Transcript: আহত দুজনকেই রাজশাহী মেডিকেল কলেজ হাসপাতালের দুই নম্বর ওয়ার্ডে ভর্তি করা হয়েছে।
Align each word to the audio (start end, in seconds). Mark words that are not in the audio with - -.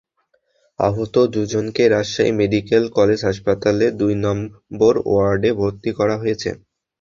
আহত 0.79 1.15
দুজনকেই 1.33 1.89
রাজশাহী 1.89 2.31
মেডিকেল 2.39 2.83
কলেজ 2.97 3.19
হাসপাতালের 3.27 3.91
দুই 3.97 4.13
নম্বর 4.25 4.93
ওয়ার্ডে 5.05 5.49
ভর্তি 5.59 5.91
করা 5.99 6.15
হয়েছে। 6.21 6.49